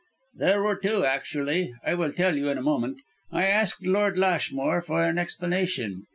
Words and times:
"There 0.33 0.63
were 0.63 0.77
two 0.77 1.05
actually; 1.05 1.75
I 1.85 1.93
will 1.93 2.11
tell 2.11 2.35
you 2.35 2.49
in 2.49 2.57
a 2.57 2.63
moment. 2.63 2.97
I 3.31 3.45
asked 3.45 3.85
Lord 3.85 4.17
Lashmore 4.17 4.81
for 4.81 5.03
an 5.03 5.19
explanation. 5.19 6.07